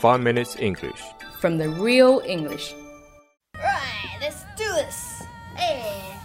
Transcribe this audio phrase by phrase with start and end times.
[0.00, 1.01] Five Minutes English.
[1.39, 2.73] from the real English.
[3.55, 5.23] Right, let's do this.
[5.55, 6.15] Hey.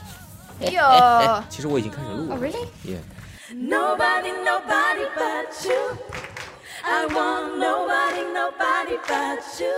[0.61, 1.43] Yo.
[1.49, 2.35] 其实我已经开始录了。
[2.35, 2.69] Oh, really?
[2.85, 3.01] Yeah.
[3.53, 5.97] Nobody, nobody but you.
[6.85, 9.73] I want nobody, nobody but you.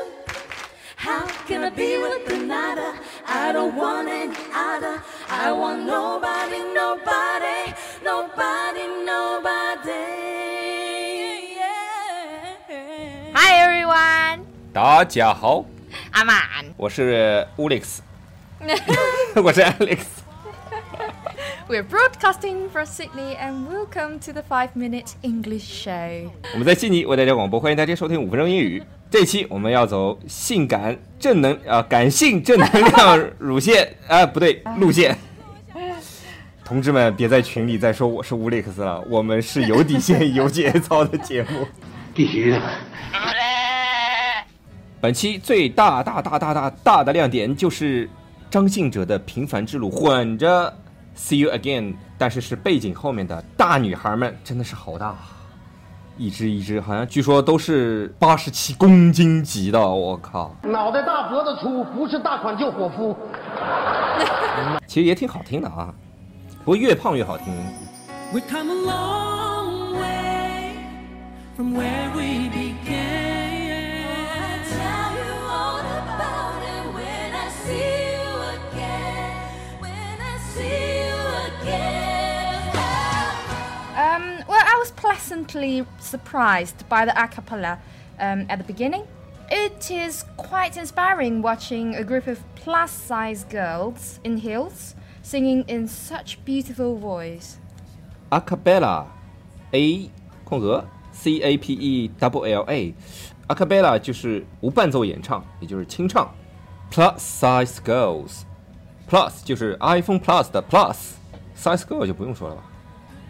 [0.96, 2.94] How can I be with another?
[3.26, 5.00] I don't want any other.
[5.28, 7.72] I want nobody, nobody,
[8.04, 8.46] nobody, nobody.
[14.72, 15.64] 大家好，
[16.10, 16.36] 阿曼
[16.76, 17.98] 我是 Alex，
[19.42, 19.98] 我是 Alex。
[21.68, 26.30] We're broadcasting from Sydney and welcome to the Five Minute English Show.
[26.52, 28.82] 我们在悉尼为大家广播，欢迎大家收听五分钟英语。
[29.10, 35.16] 这期我们要走性感正能啊、感性正能量乳线啊、不对路线。
[36.64, 41.66] 同志们，别在群里再说我是乌利克斯了，我们是有底线、有节操的节目。
[42.14, 42.60] 必须的。
[45.00, 48.10] 本期最大大大大大大的亮点就是
[48.50, 50.76] 张信哲的平凡之路混着
[51.16, 55.14] See You Again，但是是背景后面的大女孩们真的是好大，
[56.16, 60.52] 一只一只，好像据说都是八十七公斤级的，我靠！
[60.62, 63.16] 脑袋大脖子粗，不是大款就伙夫。
[64.88, 65.94] 其实也挺好听的啊，
[66.64, 67.54] 不过越胖越好听。
[68.32, 70.72] We've come a long way
[71.56, 72.50] from where we
[85.37, 87.77] pleasantly surprised by the a cappella
[88.19, 89.03] um, at the beginning.
[89.51, 95.87] It is quite inspiring watching a group of plus size girls in heels singing in
[95.87, 97.57] such beautiful voice.
[98.31, 99.05] a cappella
[99.71, 100.09] a
[100.43, 102.95] 空格 c a p e double l a
[103.47, 106.33] a cappella 就是无伴奏演唱，也就是清唱。
[106.91, 108.41] Plus size girls
[109.07, 112.63] plus 就是 iPhone Plus 的 plus，size girl 就不用说了吧。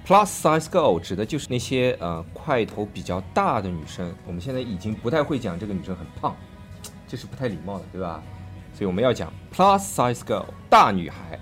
[0.09, 4.11] Plus size girl 指的就是那些呃块头比较大的女生。
[4.27, 6.35] 我们现在已经不太会讲这个女生很胖，
[7.07, 8.23] 这是不太礼貌的，对吧？
[8.73, 11.39] 所以我们要讲 plus size girl 大女孩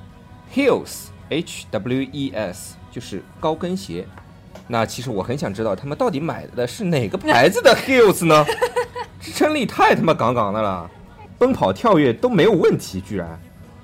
[0.52, 4.04] ，heels h w e s 就是高跟鞋。
[4.66, 8.44] 那其实我很想知道他们到底买的是哪个牌子的 heels 呢？
[9.20, 10.90] 支撑力太他妈杠杠的了，
[11.38, 13.40] 奔跑跳跃都没有问题，居然。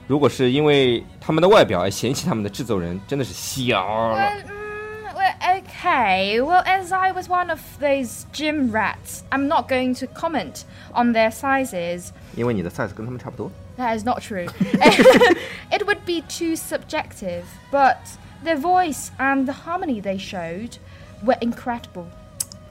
[0.08, 4.32] 如果是因为他们的外表而嫌弃他们的制作人，真的是瞎了。
[5.81, 6.41] Well, mm, well, okay.
[6.41, 11.13] Well, as I was one of those gym rats, I'm not going to comment on
[11.13, 12.11] their sizes.
[12.35, 13.51] 因为你的 size 跟他们差不多。
[13.77, 14.47] That is not true.
[15.71, 17.97] it would be too subjective, but
[18.43, 20.77] their voice and the harmony they showed
[21.23, 22.07] were incredible.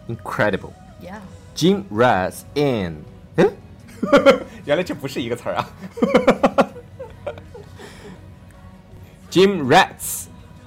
[0.09, 0.73] Incredible.
[1.01, 1.21] Yeah.
[1.55, 3.05] Gym rats in，
[3.37, 3.53] 嗯，
[4.65, 5.69] 原来这不是一个词儿啊。
[9.31, 9.67] Gym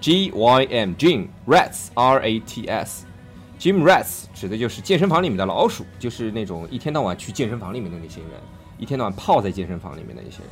[0.04, 8.32] rats，G Y M Gym rats R A T S，Gym rats 指的就是健身房里面的老鼠，就是那种一天到晚去健身房里面的那些人，
[8.78, 10.48] 一天到晚泡在健身房里面的那些人。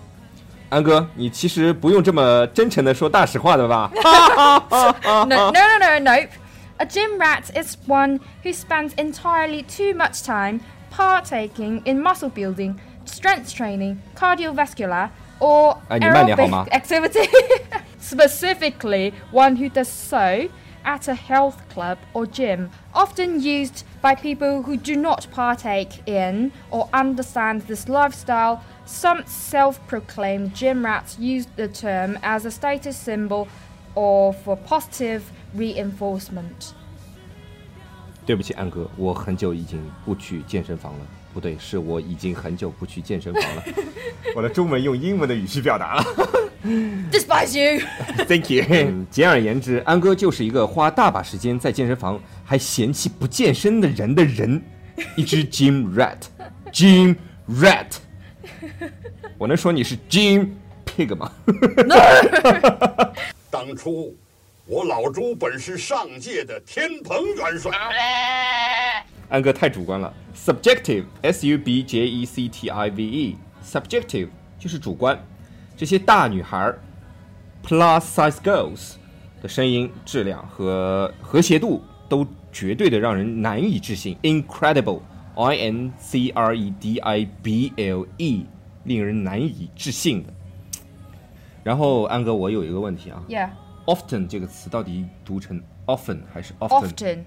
[0.69, 3.89] 安哥，你其实不用这么真诚的说大实话的吧？
[3.93, 6.29] no, no, no, no, nope.
[6.79, 10.59] A gym rat is one who spends entirely too much time
[10.91, 12.75] partaking in muscle building,
[13.05, 15.09] strength training, cardiovascular,
[15.39, 16.65] or 哎，你慢点好吗？
[16.69, 17.29] aerobic activity.
[18.01, 20.49] Specifically, one who does so
[20.83, 26.51] at a health club or gym, often used by people who do not partake in
[26.71, 28.61] or understand this lifestyle.
[28.85, 33.47] Some self proclaimed gym rats use the term as a status symbol
[33.95, 35.23] or for positive
[35.53, 36.73] reinforcement.
[38.25, 40.99] 对不起，安哥，我很久已经不去健身房了。
[41.33, 43.63] 不对，是我已经很久不去健身房了。
[44.35, 46.03] 我的中文用英文的语气表达了。
[47.10, 47.80] Despise you!
[48.26, 49.06] Thank you 嗯。
[49.10, 54.62] 简而言之，安哥就是一个花大把时间在健身房还嫌弃不健身的人的人，
[55.16, 57.16] 一只 gym rat，gym
[57.48, 57.86] rat。
[59.38, 60.50] 我能说你是 gym
[60.86, 61.32] pig 吗？
[63.50, 64.16] 当初
[64.66, 67.72] 我老朱本是上届的天蓬元帅，
[69.28, 74.28] 安哥太主观了，subjective，s u b j e c t i v e，subjective
[74.60, 75.20] 就是主观。
[75.76, 76.78] 这些大女孩儿
[77.64, 78.92] plus size girls
[79.40, 88.46] 的声音质量和和谐度都绝对的让人难以置信，incredible，i n c r e d i b l e，
[88.84, 90.32] 令人难以置信的。
[91.64, 97.20] 然后安哥，我有一个问题啊 Yeah,，often 这个词到底读成 often 还是 often？often.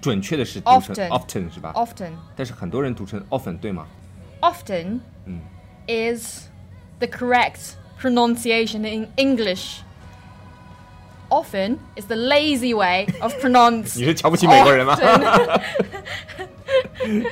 [0.00, 2.12] 准确的是读成 Often often 是吧？often.
[2.36, 3.86] 但是很多人读成 often 对吗
[4.40, 5.40] ？Often Mm.
[5.88, 6.46] is
[6.99, 9.81] the correct pronunciation in English.
[11.29, 13.97] Often is the lazy way of pronounce.
[13.97, 14.95] 你 是瞧不起美国人吗？
[14.95, 15.61] often.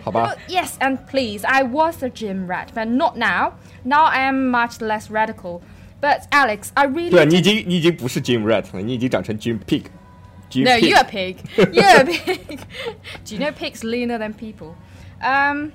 [0.04, 3.54] 好吧 Well,，yes, and please, I was a gym rat, but not now.
[3.84, 5.62] Now I am much less radical.
[6.02, 11.00] But Alex, I really 对，你已 did- 经你已经不是 Jim Rat 了，你已经长成 Jim Pig。Jim No, Pig you're
[11.00, 11.36] a pig.
[11.72, 12.60] You're a pig.
[13.24, 14.74] Do you know pigs leaner than people?
[15.22, 15.72] Um,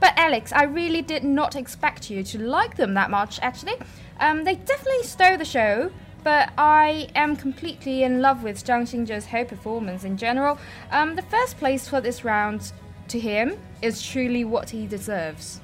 [0.00, 3.38] but Alex, I really did not expect you to like them that much.
[3.40, 3.74] Actually,
[4.20, 5.90] um, they definitely stole the show.
[6.24, 10.56] But I am completely in love with Zhang Xingzhe's whole performance in general.
[10.92, 12.72] Um, the first place for this round
[13.08, 15.60] to him is truly what he deserves.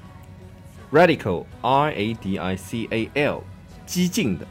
[0.91, 3.45] Radical R A D I C A L，
[3.87, 4.49] 激进的。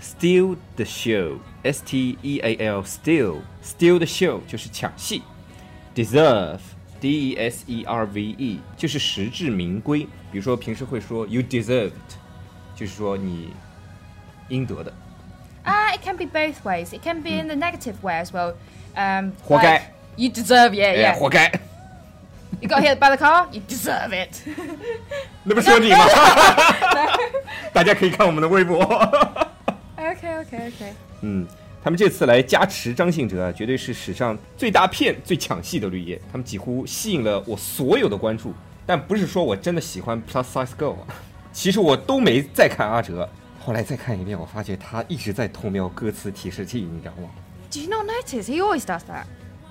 [0.00, 5.22] Steal the show S T E A L steal steal the show 就是抢戏。
[5.94, 6.60] Deserve
[7.00, 10.06] D E S E R V E 就是实至名归。
[10.32, 11.92] 比如说平时会说 You deserved，
[12.74, 13.52] 就是说你
[14.48, 14.92] 应得的。
[15.64, 16.94] Uh, it can be both ways.
[16.94, 18.54] It can be in the negative way as well.
[18.94, 19.78] Um, 活该。
[19.78, 19.82] like,
[20.16, 21.18] you deserve, yeah, 哎 yeah.
[21.18, 21.50] 活该。
[22.60, 24.40] You got hit by the car, you deserve it.
[25.42, 25.98] 那不是说你吗？
[27.72, 28.84] 大家可以看我们的微博。
[29.96, 30.92] okay, okay, okay.
[31.22, 31.46] 嗯，
[31.81, 36.21] 他们这次来加持张信哲啊，绝对是史上最大片、最抢戏的绿叶。
[36.31, 38.53] 他们几乎吸引了我所有的关注，
[38.85, 41.07] 但不是说我真的喜欢 Plus Size Girl 啊，
[41.53, 43.27] 其实我都没再看阿哲。
[43.61, 47.29] 后来再看一遍，我发觉他一直在偷瞄歌词提示器，你知道吗
[47.71, 48.43] ？Do you not notice?
[48.45, 49.25] He always does that.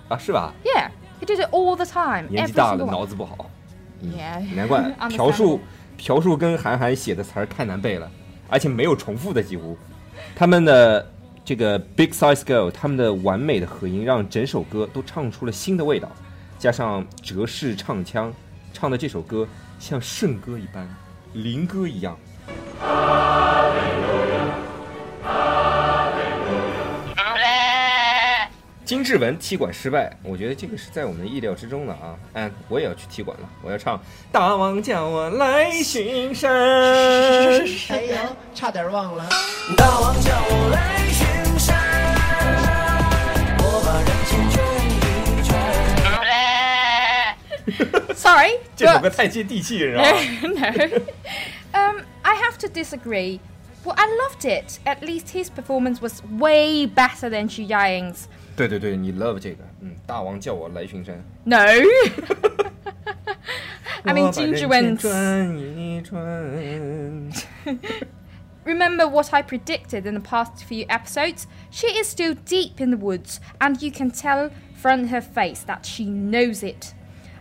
[0.08, 0.90] 啊，是吧？Yeah,
[1.20, 2.28] he did it all the time.
[2.30, 3.50] 年纪大了，脑子不好
[4.02, 4.40] ，Yeah.
[4.54, 5.60] 难怪朴树
[5.96, 8.10] 朴树跟韩寒写的词儿太难背了，
[8.48, 9.76] 而且没有重复的几乎。
[10.36, 11.10] 他们的
[11.48, 16.06] 这个 Big Size Girl，他们的完美的合音让整首歌都唱出了新的味道，
[16.58, 18.30] 加上哲式唱腔，
[18.74, 19.48] 唱的这首歌
[19.78, 20.86] 像圣歌一般，
[21.32, 22.18] 灵歌一样。
[28.84, 32.14] 金志文踢馆失败，我觉得这个是在我们的意料之中的啊。
[32.34, 33.96] 嗯，我也要去踢馆了，我要唱
[34.30, 36.50] 《大王叫我来巡山》。
[37.88, 38.16] 哎呦，
[38.54, 39.26] 差点忘了。
[39.76, 41.07] 大王叫我来
[48.27, 50.49] Sorry, 这首歌 but 太接地气了，是吧？
[50.49, 50.61] no.
[51.73, 53.39] um, I have to disagree.
[53.85, 54.79] Well, I loved it.
[54.85, 58.27] At least his performance was way better than Xu Yang's.
[58.55, 61.23] 对对对，你 love 这个，嗯，大王叫我来巡山。
[61.43, 61.57] No.
[64.05, 64.97] I mean, 我把人 Ginger 间 Wen's.
[64.97, 66.19] 转一转。
[68.65, 71.47] Remember what I predicted in the past few episodes?
[71.69, 75.85] She is still deep in the woods, and you can tell from her face that
[75.85, 76.93] she knows it.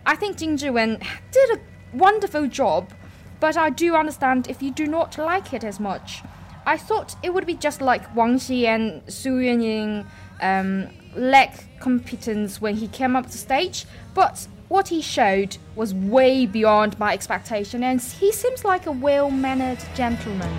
[0.08, 1.60] I think Jing Zhiwen did a
[1.92, 2.94] wonderful job,
[3.40, 6.22] but I do understand if you do not like it as much.
[6.64, 10.06] I thought it would be just like Wang Xi and Su Yunying
[10.40, 13.84] um, lack competence when he came up to stage,
[14.14, 19.84] but what he showed was way beyond my expectation, and he seems like a well-mannered
[19.94, 20.50] gentleman.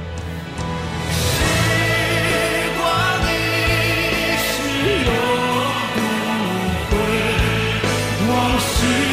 [8.39, 9.08] 光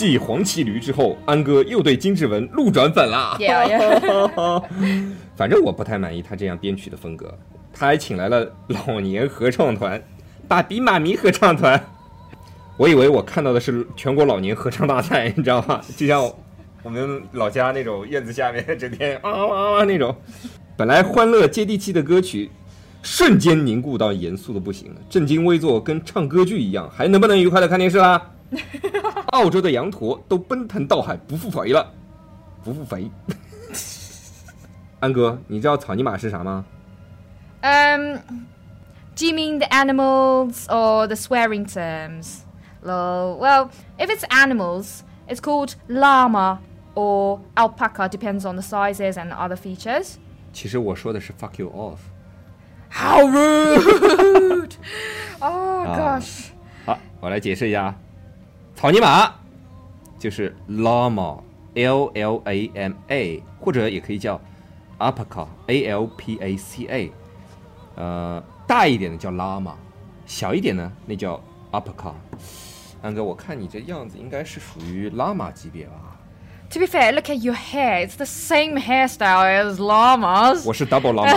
[0.00, 3.36] 继黄旗驴之后，安哥又对金志文路转粉啦。
[5.36, 7.36] 反正我不太满意他这样编曲的风格。
[7.70, 10.02] 他还请来了老年合唱团，
[10.48, 11.78] 爸比妈咪合唱团。
[12.78, 15.82] 我以为我看到的是全国老年合唱大赛，你知道吗？
[15.98, 16.32] 就像
[16.82, 20.16] 我们老家那种院子下面整天啊啊啊那种。
[20.78, 22.50] 本来欢乐接地气的歌曲，
[23.02, 28.30] 瞬间凝固到严肃的不行了，正襟危坐，跟唱歌剧一样，还能不能愉快的看电视啦？
[29.30, 31.92] 澳洲的羊驼都奔腾到海不复肥了，
[32.64, 33.10] 不复肥。
[35.00, 36.64] 安哥，你知道草泥马是啥吗
[37.62, 38.18] ？Um,
[39.14, 42.40] do you mean the animals or the swearing terms?
[42.82, 43.38] Lol.
[43.38, 46.58] Well, if it's animals, it's called llama
[46.94, 50.16] or alpaca, depends on the sizes and other features.
[50.52, 51.98] 其实我说的是 fuck you off。
[52.90, 54.72] How rude!
[55.40, 56.18] oh Ah.
[56.18, 56.48] gosh.
[56.84, 57.94] 好，我来解释一下啊，
[58.79, 59.33] 草泥马
[60.19, 64.39] 就是 llama，l l a m a，或者也可以叫
[64.99, 67.11] alpaca，a l p a c a。
[67.95, 69.73] 呃， 大一点的叫拉玛，
[70.25, 72.13] 小一点呢那叫 uppercut。
[73.01, 76.17] 安哥，我看你这样子应该是属于拉玛级别吧？
[76.71, 78.05] To be fair, look at your hair.
[78.05, 80.65] It's the same hairstyle as llamas.
[80.65, 81.33] 我是 double 拉玛。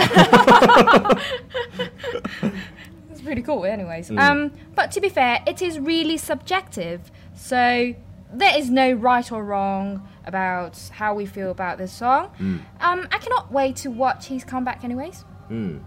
[3.13, 4.09] It's pretty cool, anyways.
[4.09, 6.99] Um, but to be fair, it is really subjective.
[7.43, 12.29] So there is no right or wrong about how we feel about this song.
[12.39, 15.21] Um, I cannot wait to watch his comeback, anyways.
[15.49, 15.79] 嗯，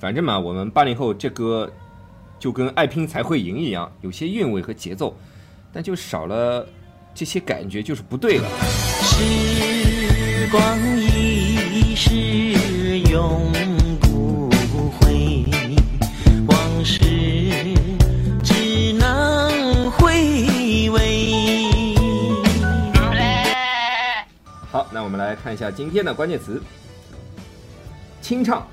[0.00, 1.70] 反正嘛，我们八零后这歌
[2.38, 5.14] 就跟爱拼才会赢一样，有些韵味和节奏，
[5.72, 6.66] 但就少了
[7.14, 8.48] 这些感觉，就是不对了。
[9.02, 12.10] 时光一逝
[13.10, 13.52] 永
[25.15, 26.59] 们来看一下今天的关键词：
[28.19, 28.67] 清唱，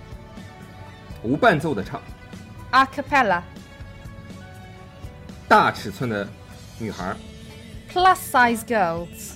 [1.23, 2.01] 无伴奏的唱
[2.71, 3.43] ，A cappella,
[5.47, 6.27] 大尺寸的
[6.79, 7.15] 女孩
[7.93, 9.35] ，plus size girls,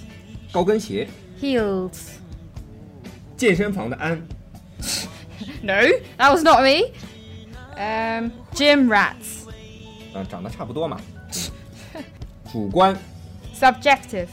[0.50, 1.06] 高跟鞋
[1.38, 2.12] ，heels.
[3.36, 4.26] 健身房的安
[5.60, 5.74] ，No,
[6.16, 6.90] that was not me.
[7.76, 9.46] Um, gym rats,
[10.14, 10.98] 嗯、长得差不多嘛。
[12.50, 12.96] 主观
[13.54, 14.28] ，subjective,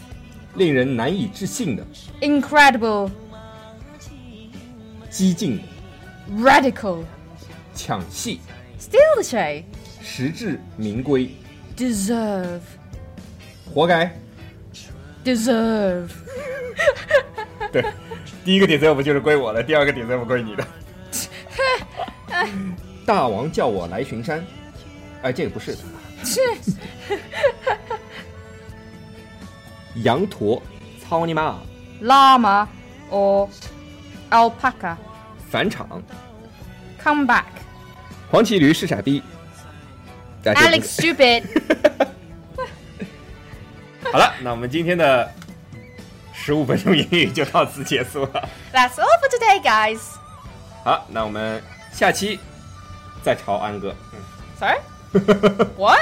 [0.56, 1.86] 令人难以置信的
[2.22, 3.10] ，incredible,
[5.10, 5.64] 激进的
[6.44, 7.04] ，radical.
[7.74, 8.40] 抢戏
[8.80, 9.64] ，Steal the show.
[10.02, 11.32] 实至名归
[11.78, 12.60] ，Deserve.
[13.74, 14.14] 活该。
[15.24, 16.10] Deserve.
[17.72, 17.86] 对，
[18.44, 20.68] 第一个 deserve 就是归我的，第二个 deserve 归你的。
[23.06, 24.46] 大王叫我来巡山，
[25.22, 25.78] 哎，这个不是。
[29.96, 30.62] 羊驼，
[31.02, 31.60] 操你妈
[32.02, 32.68] ！Llama
[33.10, 33.50] or
[34.30, 34.96] alpaca.
[35.50, 36.02] 返场
[37.04, 37.44] ，Come back.
[38.32, 39.22] 黄旗驴是傻逼。
[40.44, 41.44] Alex stupid
[44.12, 45.32] 好了，那我们今天的
[46.34, 48.50] 十五分钟英语就到此结束了。
[48.74, 50.00] That's all for today, guys.
[50.84, 51.62] 好，那我们
[51.94, 52.40] 下期
[53.22, 53.96] 再朝安哥。
[54.14, 54.20] 嗯
[54.58, 54.80] Sorry?
[55.78, 56.00] what?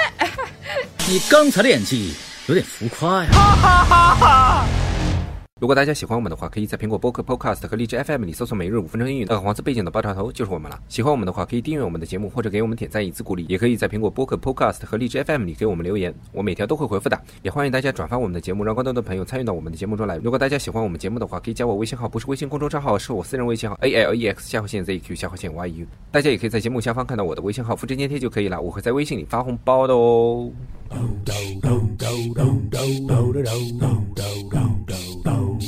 [1.08, 2.14] 你刚才的演技
[2.50, 3.30] 有点浮夸呀。
[3.32, 4.79] 哈哈哈哈。
[5.60, 10.80] 如果大家喜欢我们的话，可以在苹果播客 Podcast 和荔枝 FM 里搜索“每日五分钟英语”，那个黄色背景的爆炸头就是我们了。
[10.88, 13.46] 喜欢我们的话，可以订阅我们的节目，或者给我们点赞以资鼓励。
[13.50, 17.22] 也可以在苹果播客 Podcast 和荔枝 FM 里给我们留言，我每条都会回复的。
[17.42, 20.16] 也欢迎大家转发我们的节目，让更多的朋友参与到我们的节目中来。
[20.24, 25.86] 如果大家喜欢我们节目的话，可以加我微信号，不是微信公众账号，是我私人微信号 A L E X 下划线 Z Q 下划线 Y U。
[26.10, 30.50] 大家也可以在节目下方看到我的微信号，复制粘贴就可以了，我会在微信里发红包的哦。
[35.26, 35.59] Exposed.